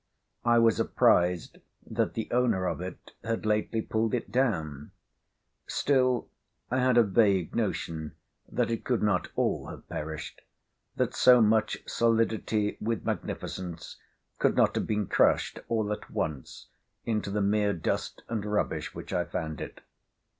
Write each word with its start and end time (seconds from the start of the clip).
I 0.43 0.57
was 0.57 0.79
apprised 0.79 1.59
that 1.85 2.15
the 2.15 2.27
owner 2.31 2.65
of 2.65 2.81
it 2.81 3.11
had 3.23 3.45
lately 3.45 3.83
pulled 3.83 4.15
it 4.15 4.31
down; 4.31 4.89
still 5.67 6.27
I 6.71 6.79
had 6.79 6.97
a 6.97 7.03
vague 7.03 7.53
notion 7.55 8.15
that 8.51 8.71
it 8.71 8.83
could 8.83 9.03
not 9.03 9.27
all 9.35 9.67
have 9.67 9.87
perished, 9.89 10.41
that 10.95 11.13
so 11.13 11.39
much 11.39 11.83
solidity 11.85 12.77
with 12.81 13.05
magnificence 13.05 13.97
could 14.39 14.55
not 14.55 14.73
have 14.73 14.87
been 14.87 15.05
crushed 15.05 15.59
all 15.67 15.93
at 15.93 16.09
once 16.09 16.69
into 17.05 17.29
the 17.29 17.39
mere 17.41 17.71
dust 17.73 18.23
and 18.27 18.43
rubbish 18.43 18.95
which 18.95 19.13
I 19.13 19.23
found 19.25 19.61
it. 19.61 19.81